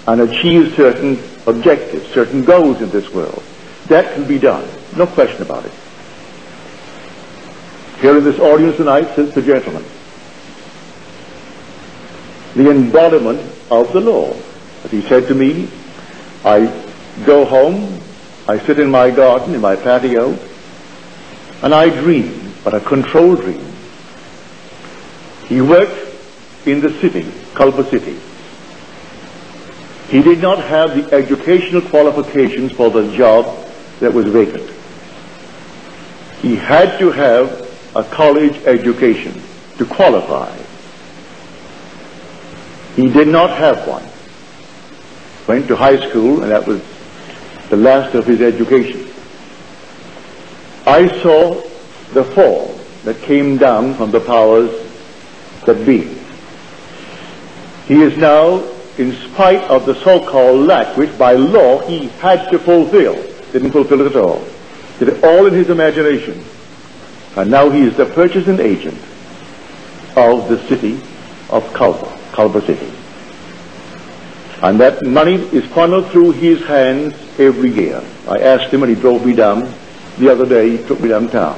[0.08, 3.44] and achieve certain objectives, certain goals in this world.
[3.88, 4.68] That can be done.
[4.96, 5.72] No question about it.
[8.02, 9.84] Here in this audience tonight sits the gentleman.
[12.56, 13.40] The embodiment
[13.70, 14.34] of the law.
[14.84, 15.70] As he said to me,
[16.46, 16.66] I
[17.26, 18.00] go home,
[18.48, 20.38] I sit in my garden, in my patio,
[21.62, 23.66] and I dream, but a controlled dream.
[25.48, 25.98] He worked
[26.66, 28.18] in the city, Culver City.
[30.10, 33.68] He did not have the educational qualifications for the job
[34.00, 34.70] that was vacant.
[36.42, 39.42] He had to have a college education
[39.78, 40.56] to qualify.
[42.96, 44.04] He did not have one.
[45.48, 46.82] Went to high school, and that was
[47.70, 49.09] the last of his education.
[50.86, 51.62] I saw
[52.14, 54.72] the fall that came down from the powers
[55.66, 56.16] that be.
[57.88, 58.64] He is now,
[58.98, 63.16] in spite of the so-called lack, which by law he had to fulfill,
[63.52, 64.44] didn't fulfill it at all.
[65.00, 66.44] Did it all in his imagination.
[67.36, 68.98] And now he is the purchasing agent
[70.16, 71.00] of the city
[71.50, 72.92] of Culver, Culver City.
[74.62, 78.04] And that money is funneled through his hands every year.
[78.28, 79.74] I asked him and he drove me down
[80.20, 81.58] the other day, he took me downtown.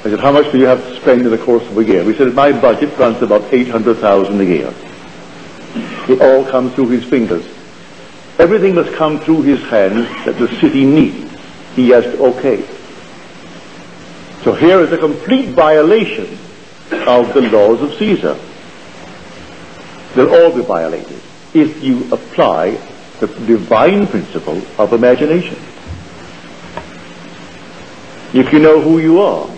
[0.00, 2.02] I said, how much do you have to spend in the course of a year?
[2.04, 4.74] He said, my budget runs about 800000 a year.
[6.08, 7.46] It all comes through his fingers.
[8.38, 11.30] Everything must come through his hands that the city needs.
[11.76, 12.64] He has to okay.
[14.42, 16.24] So here is a complete violation
[17.06, 18.38] of the laws of Caesar.
[20.14, 21.20] They'll all be violated
[21.54, 22.72] if you apply
[23.20, 25.56] the divine principle of imagination.
[28.34, 29.48] If you know who you are.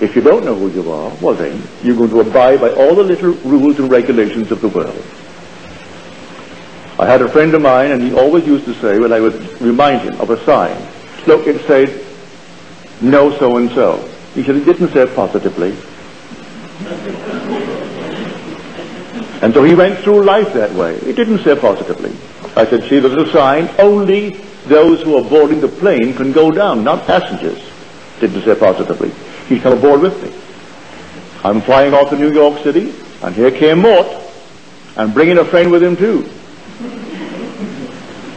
[0.00, 2.96] If you don't know who you are, well then, you're going to abide by all
[2.96, 5.00] the little rules and regulations of the world.
[6.98, 9.60] I had a friend of mine, and he always used to say, when I would
[9.60, 10.76] remind him of a sign,
[11.28, 12.04] look, it said,
[13.00, 14.08] no so-and-so.
[14.34, 15.76] He said, it didn't say it positively.
[19.40, 20.94] And so he went through life that way.
[20.96, 22.10] It didn't say positively.
[22.56, 26.50] I said, see, there's a sign, only those who are boarding the plane can go
[26.50, 27.62] down, not passengers.
[28.20, 29.10] Didn't say positively.
[29.48, 30.30] He'd come aboard with me.
[31.44, 34.06] I'm flying off to New York City, and here came Mort,
[34.96, 36.28] and bringing a friend with him too.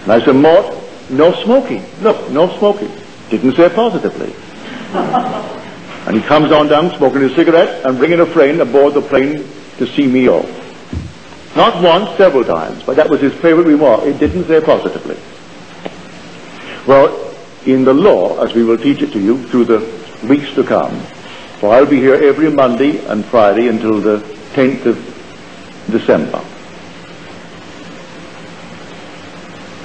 [0.03, 0.73] And I said, Mort,
[1.09, 1.83] no smoking.
[2.01, 2.91] Look, no smoking.
[3.29, 4.33] Didn't say positively.
[4.93, 9.47] And he comes on down smoking his cigarette and bringing a friend aboard the plane
[9.77, 10.49] to see me off.
[11.55, 14.03] Not once, several times, but that was his favorite remark.
[14.03, 15.17] It didn't say positively.
[16.87, 17.33] Well,
[17.65, 19.79] in the law, as we will teach it to you through the
[20.27, 20.95] weeks to come,
[21.59, 24.19] for I'll be here every Monday and Friday until the
[24.53, 26.43] 10th of December.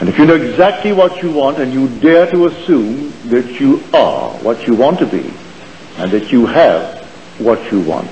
[0.01, 3.83] And if you know exactly what you want and you dare to assume that you
[3.95, 5.33] are what you want to be
[5.97, 7.03] and that you have
[7.39, 8.11] what you want,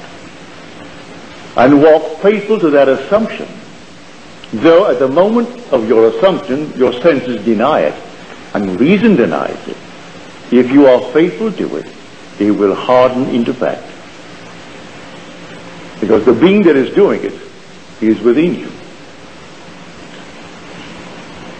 [1.59, 3.49] and walk faithful to that assumption,
[4.53, 8.08] though at the moment of your assumption your senses deny it
[8.55, 9.77] and reason denies it,
[10.51, 11.87] if you are faithful to it,
[12.39, 13.85] it will harden into fact.
[16.01, 17.35] Because the being that is doing it
[18.01, 18.71] is within you.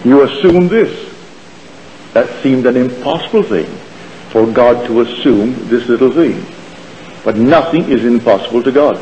[0.05, 1.07] You assume this.
[2.13, 3.67] That seemed an impossible thing
[4.29, 6.43] for God to assume this little thing.
[7.23, 8.99] But nothing is impossible to God.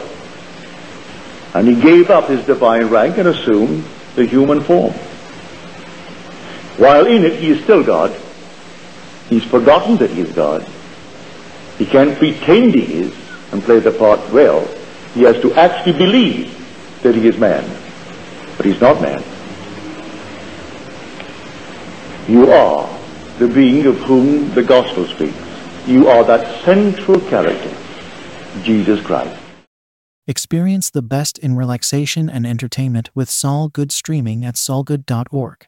[1.53, 3.85] And he gave up his divine rank and assumed
[4.15, 4.93] the human form.
[6.77, 8.11] While in it he is still God,
[9.29, 10.67] he's forgotten that he is God.
[11.77, 13.15] He can't pretend he is
[13.51, 14.65] and play the part well.
[15.13, 16.53] He has to actually believe
[17.01, 17.63] that he is man.
[18.57, 19.23] But he's not man.
[22.27, 22.87] You are
[23.39, 25.37] the being of whom the gospel speaks.
[25.87, 27.73] You are that central character,
[28.63, 29.39] Jesus Christ.
[30.27, 35.67] Experience the best in relaxation and entertainment with Sol Good streaming at solgood.org.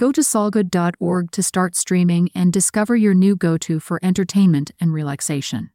[0.00, 4.94] Go to solgood.org to start streaming and discover your new go to for entertainment and
[4.94, 5.68] relaxation.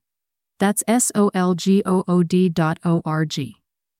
[0.58, 3.58] That's S O L G O O D dot O R G.